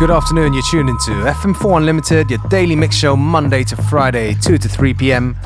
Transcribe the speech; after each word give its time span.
Good 0.00 0.10
afternoon, 0.10 0.54
you're 0.54 0.62
tuned 0.62 0.88
into 0.88 1.10
FM4 1.10 1.76
Unlimited, 1.76 2.30
your 2.30 2.38
daily 2.48 2.74
mix 2.74 2.96
show 2.96 3.14
Monday 3.14 3.62
to 3.64 3.76
Friday, 3.76 4.32
2 4.32 4.56
to 4.56 4.66
3 4.66 4.94
p.m. 4.94 5.36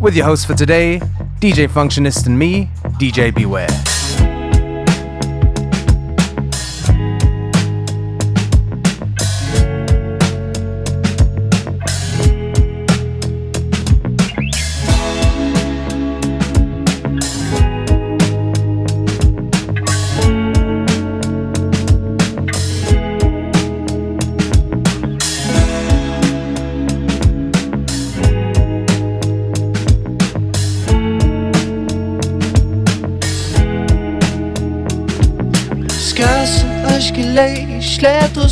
With 0.00 0.16
your 0.16 0.24
host 0.24 0.46
for 0.46 0.54
today, 0.54 0.98
DJ 1.40 1.68
Functionist 1.68 2.24
and 2.24 2.38
me, 2.38 2.70
DJ 2.98 3.34
Beware. 3.34 3.68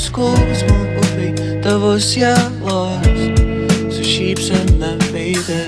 schools 0.07 0.63
won't 0.69 0.91
worry, 0.99 1.33
there 1.63 1.79
was 1.79 2.17
your 2.17 2.39
loss. 2.63 3.05
So 3.95 4.03
sheep's 4.03 4.51
and 4.51 4.81
that 4.83 5.01
baby. 5.13 5.63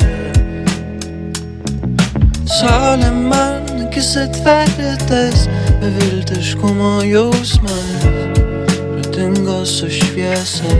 Salen 2.46 3.28
man, 3.28 3.90
kes 3.90 4.16
et 4.16 4.36
vägedes, 4.44 5.48
me 5.80 5.90
vildes 5.98 6.54
kuma 6.60 6.92
jõusmas. 7.06 8.06
Nüüd 8.94 9.10
tõngas 9.16 9.74
su 9.80 9.90
šviesa. 9.98 10.70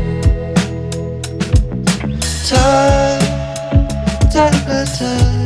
Ta, 2.49 2.63
ta, 4.33 4.47
ta, 4.67 4.85
ta. 4.95 5.38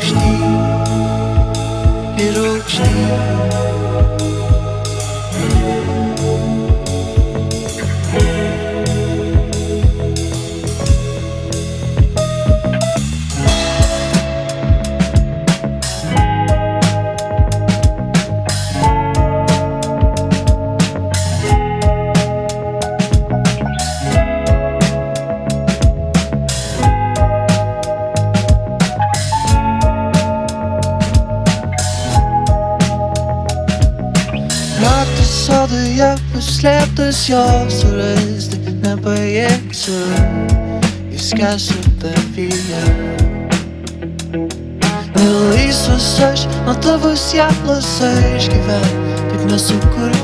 Vždy 0.00 0.32
je 2.16 2.28
ročný. 2.32 3.69
is 37.10 37.28
yours 37.28 37.80
to 37.82 37.88
raise 37.96 38.48
the 38.50 38.70
napojecu 38.82 39.98
i 41.10 41.18
skazu 41.18 41.74
da 41.98 42.14
bija 42.34 42.82
Ele 45.16 45.68
e 45.68 45.72
suas 45.72 46.46
não 46.66 46.74
tavos 46.74 47.34
e 47.34 47.40
há 47.40 47.48
que 48.48 48.58
vai, 48.66 48.90
que 49.28 49.52
nosso 49.52 49.74
coração 49.74 50.19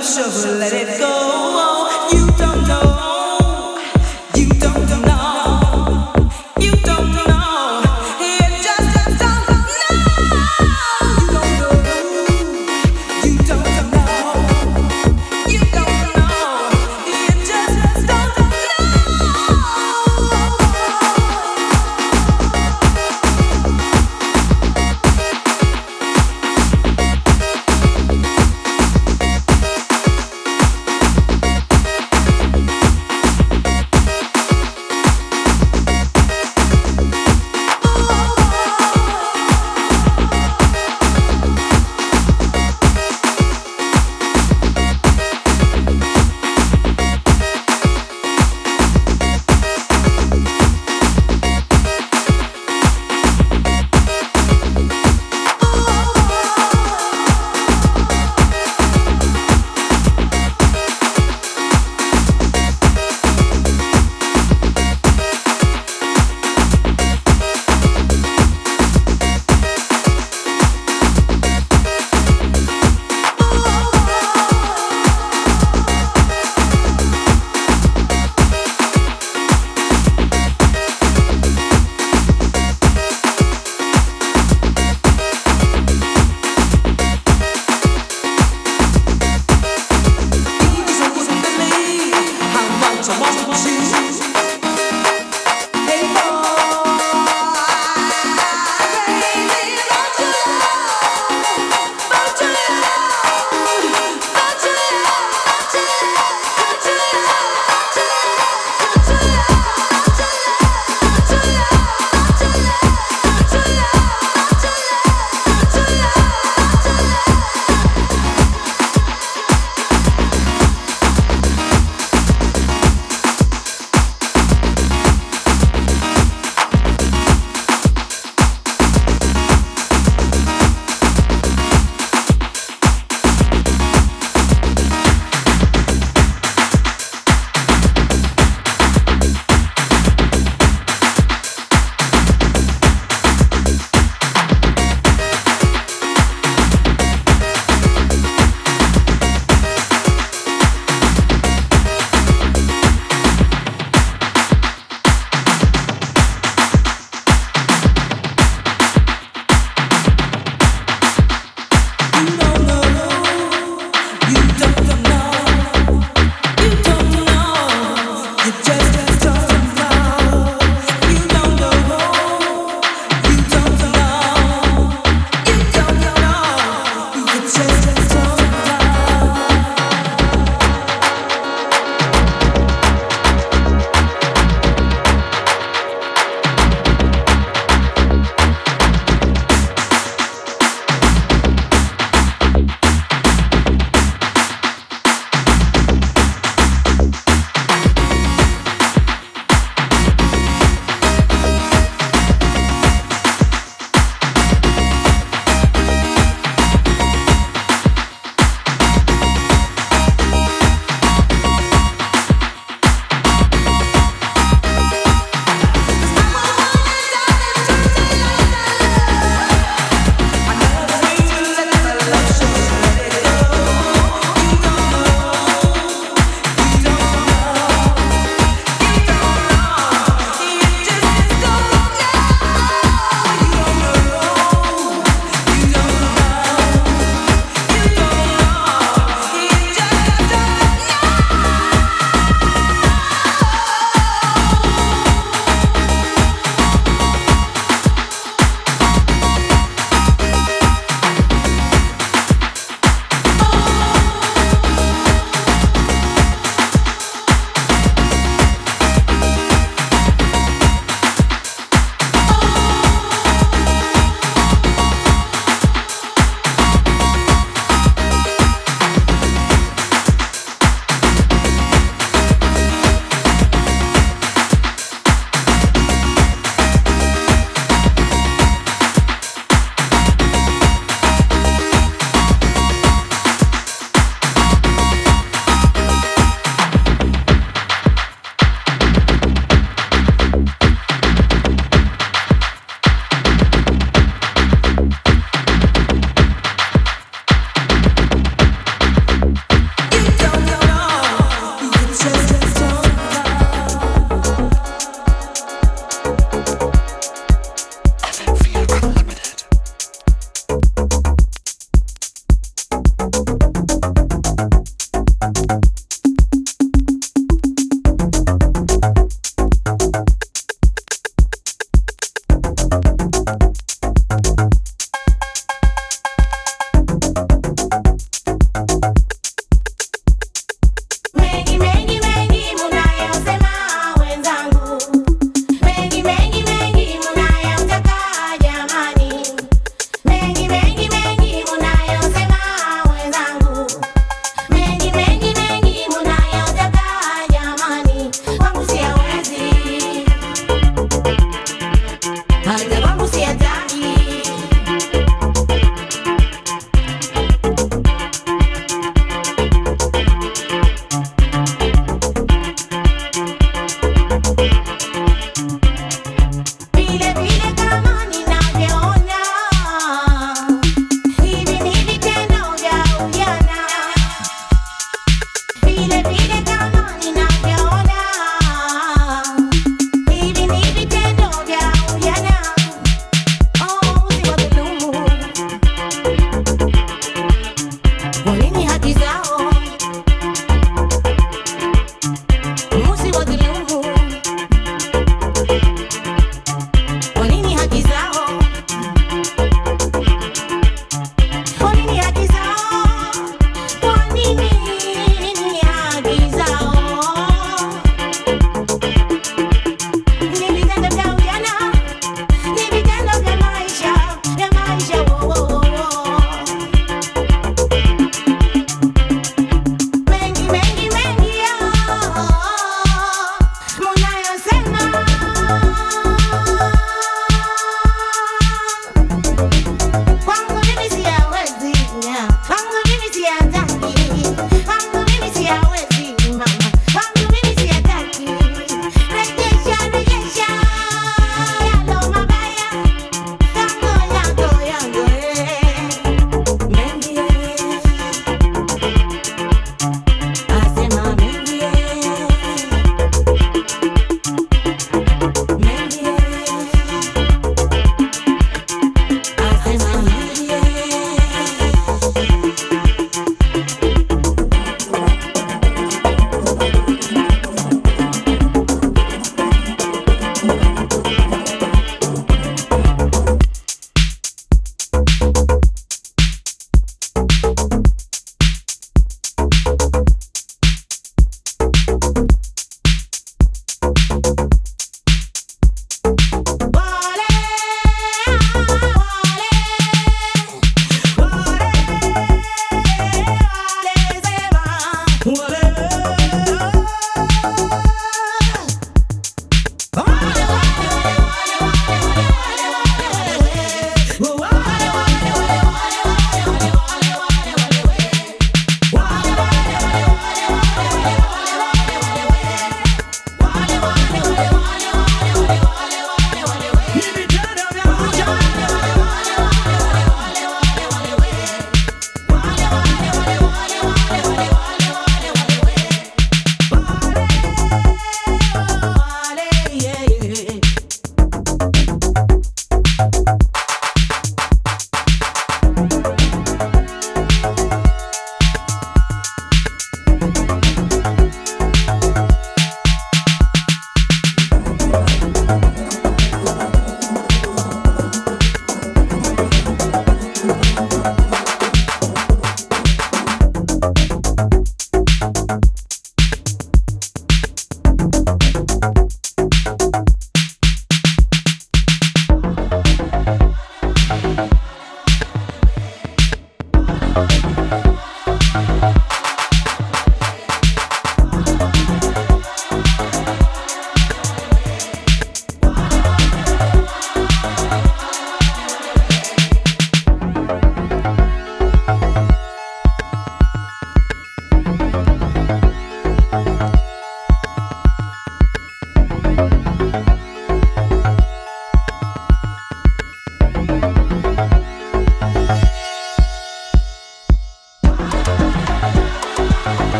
love 0.00 0.32
shovel, 0.32 0.56
let 0.56 0.72
it 0.72 0.98
go. 0.98 1.29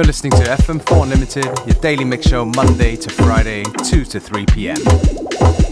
You're 0.00 0.06
listening 0.06 0.32
to 0.32 0.44
FM4 0.44 1.02
Unlimited, 1.02 1.44
your 1.66 1.78
daily 1.82 2.06
mix 2.06 2.26
show 2.26 2.46
Monday 2.46 2.96
to 2.96 3.10
Friday, 3.10 3.64
2 3.84 4.06
to 4.06 4.18
3 4.18 4.46
p.m. 4.46 5.69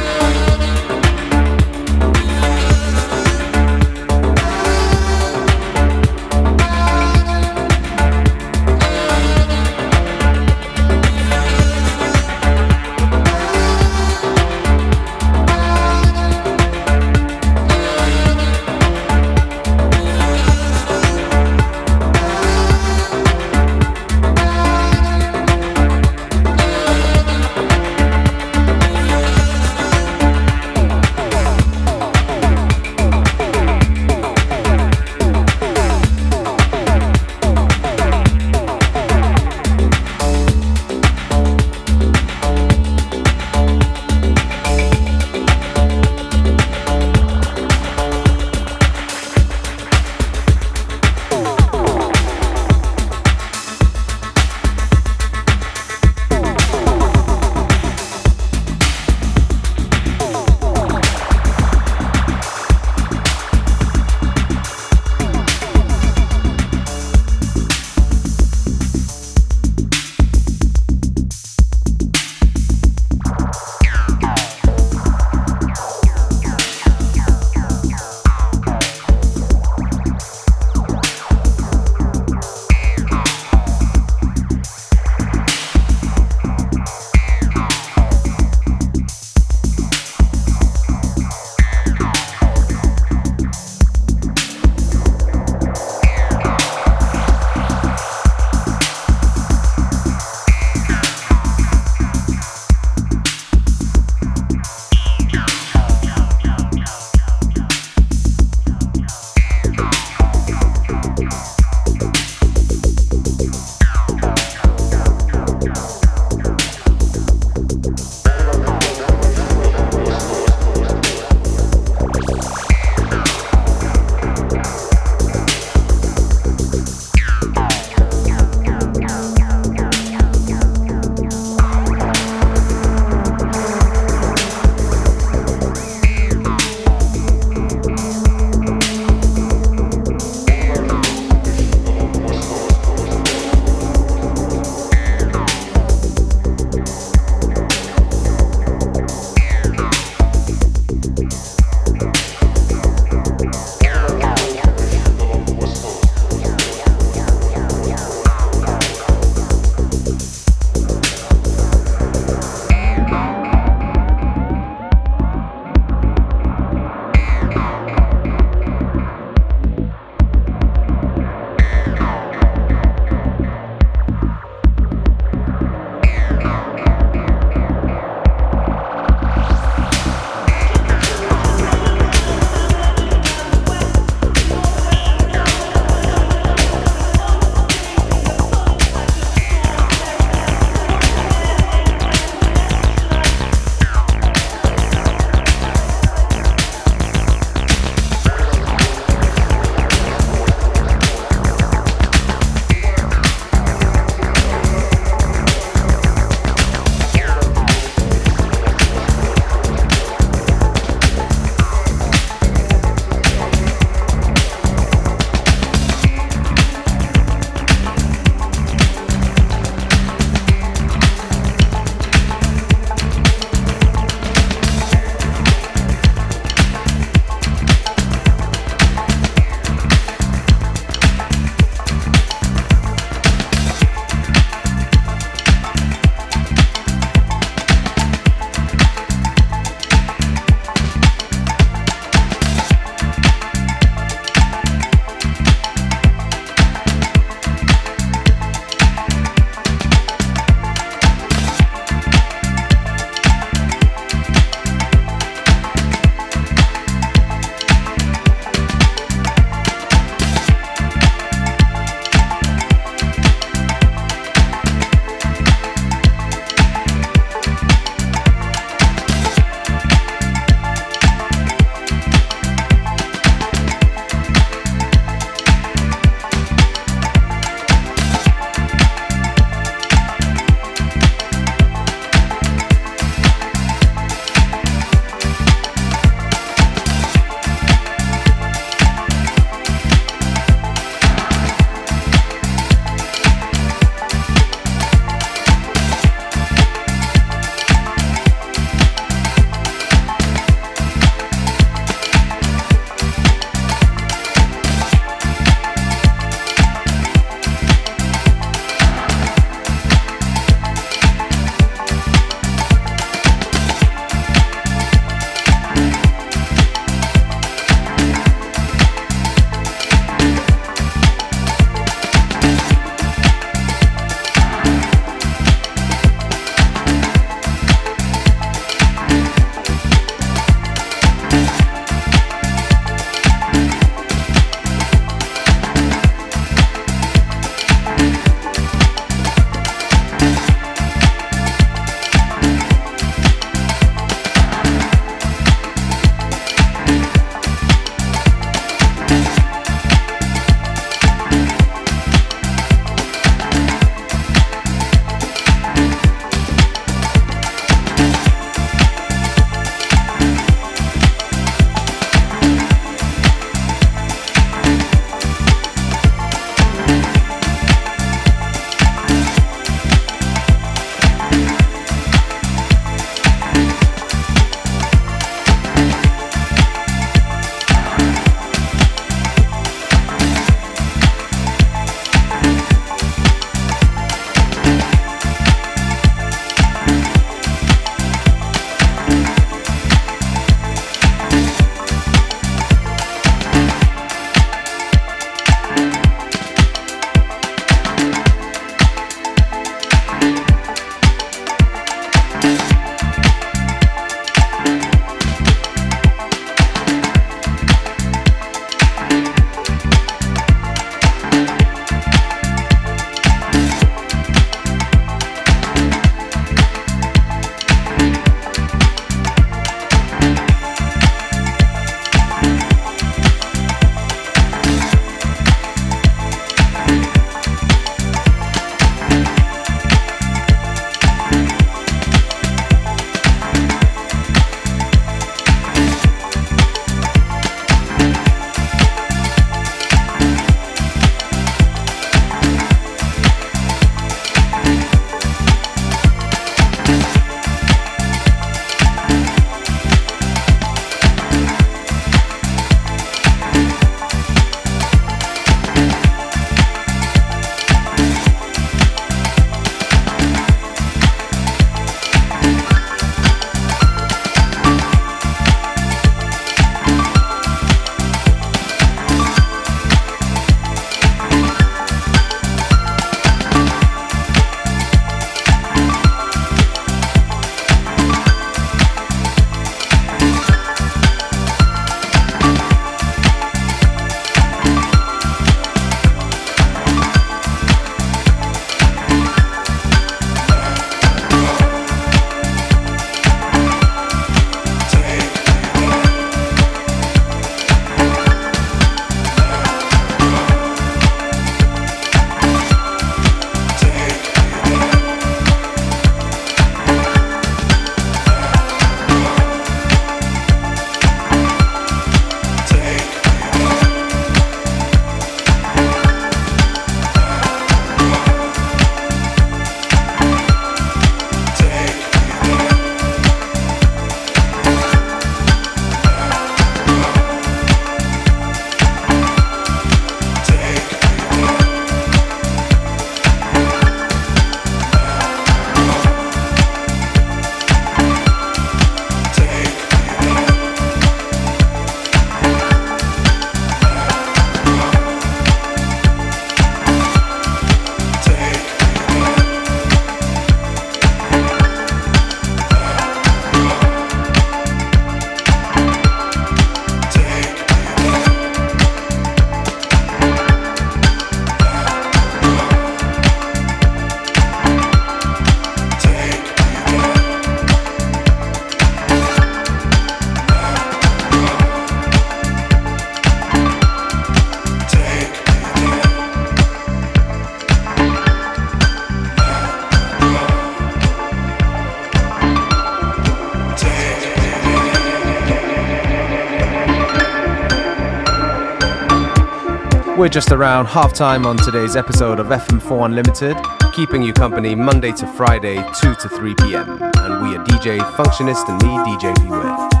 just 590.31 590.51
around 590.51 590.85
half 590.85 591.13
time 591.13 591.45
on 591.45 591.57
today's 591.57 591.97
episode 591.97 592.39
of 592.39 592.47
FM4 592.47 593.05
Unlimited, 593.05 593.57
keeping 593.93 594.23
you 594.23 594.31
company 594.31 594.73
Monday 594.73 595.11
to 595.11 595.27
Friday, 595.27 595.75
2 595.75 596.15
to 596.15 596.29
3 596.29 596.55
p.m. 596.55 596.89
And 597.01 597.43
we 597.43 597.57
are 597.57 597.63
DJ 597.65 597.99
Functionist 598.15 598.69
and 598.69 598.81
me, 598.81 598.89
DJ 599.11 599.35
Beware. 599.43 600.00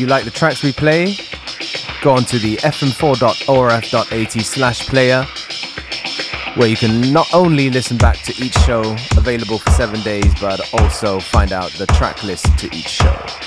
You 0.00 0.06
like 0.08 0.24
the 0.24 0.32
tracks 0.32 0.64
we 0.64 0.72
play, 0.72 1.16
go 2.02 2.10
on 2.10 2.24
to 2.24 2.38
the 2.38 2.56
fm4.orf.at 2.56 4.32
slash 4.44 4.86
player, 4.88 5.24
where 6.56 6.68
you 6.68 6.76
can 6.76 7.12
not 7.12 7.32
only 7.32 7.70
listen 7.70 7.96
back 7.96 8.18
to 8.22 8.32
each 8.44 8.54
show 8.64 8.80
available 9.16 9.58
for 9.58 9.70
seven 9.70 10.00
days, 10.02 10.34
but 10.40 10.60
also 10.74 11.20
find 11.20 11.52
out 11.52 11.70
the 11.72 11.86
track 11.86 12.24
list 12.24 12.46
to 12.58 12.66
each 12.74 12.88
show. 12.88 13.45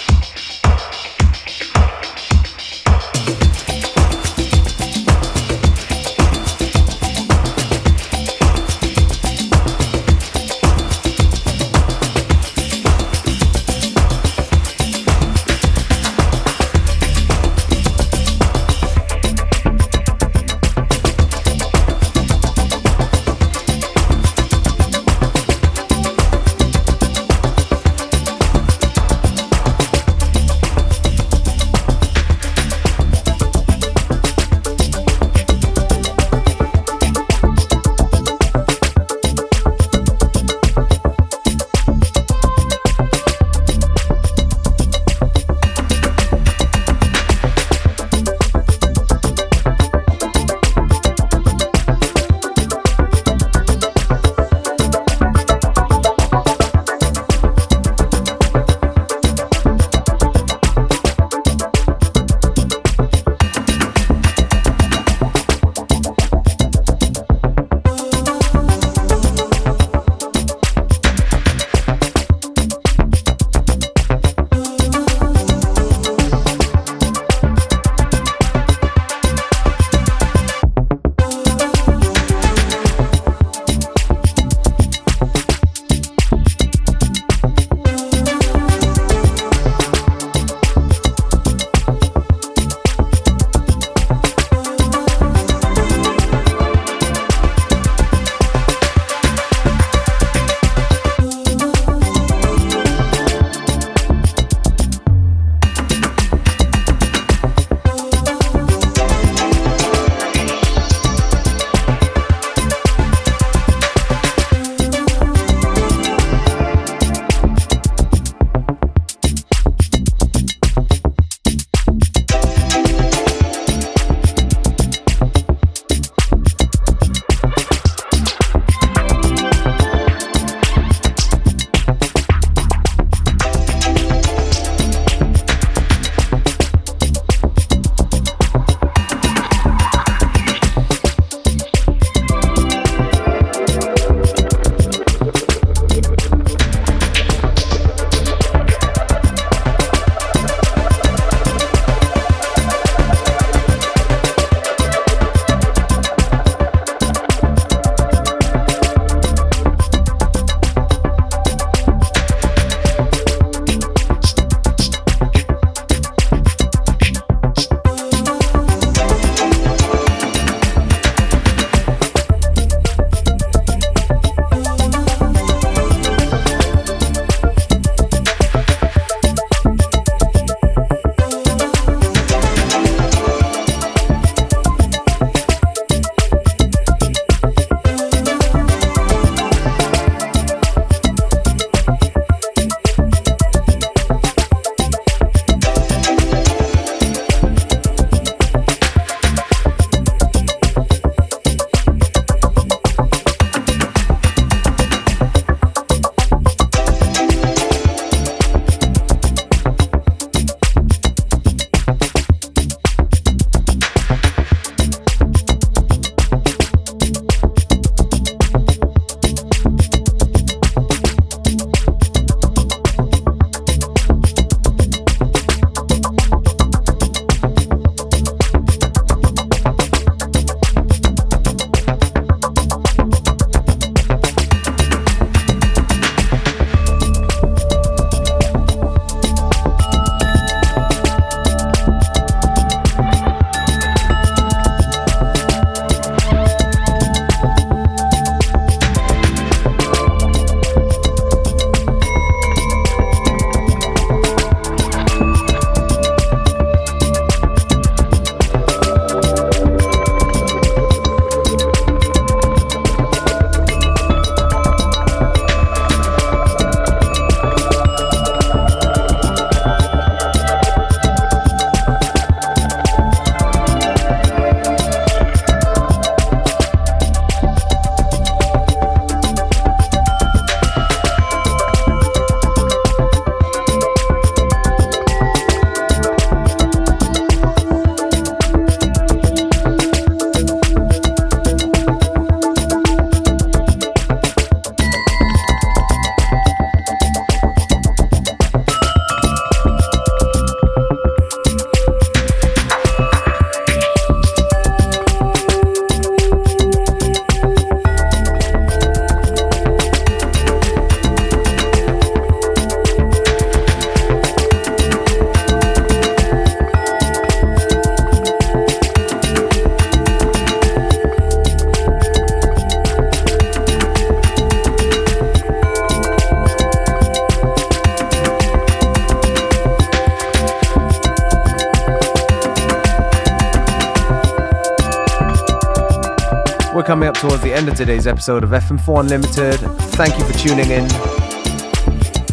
The 337.49 337.55
end 337.55 337.67
of 337.67 337.73
today's 337.73 338.05
episode 338.05 338.43
of 338.43 338.51
FM4 338.51 338.99
Unlimited. 338.99 339.59
Thank 339.95 340.19
you 340.19 340.25
for 340.25 340.33
tuning 340.33 340.69
in. 340.69 340.87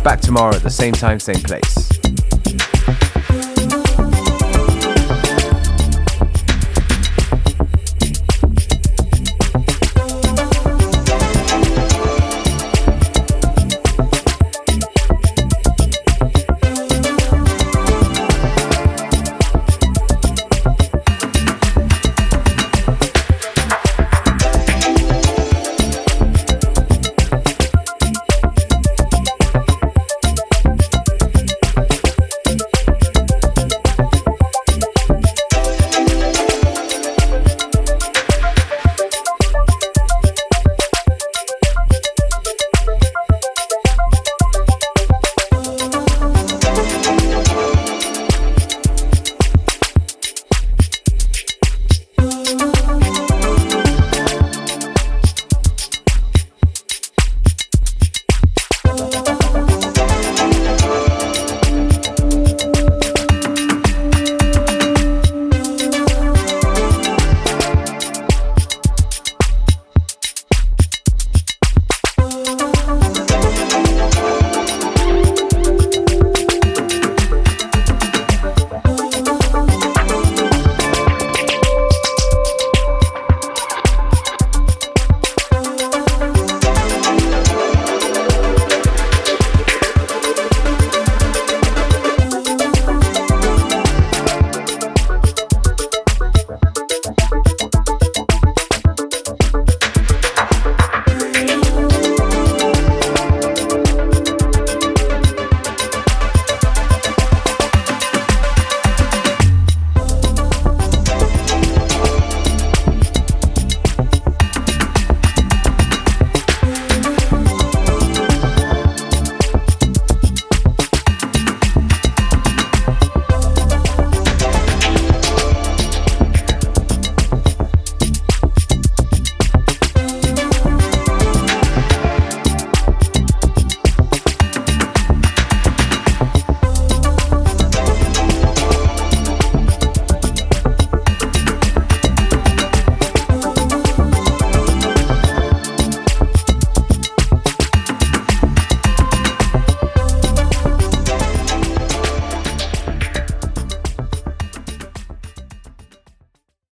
Back 0.02 0.20
tomorrow 0.20 0.54
at 0.54 0.62
the 0.62 0.68
same 0.68 0.92
time, 0.92 1.18
same 1.18 1.40
place. 1.40 1.95